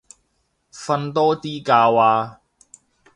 [0.03, 0.03] 瞓
[1.13, 2.39] 多啲覺啊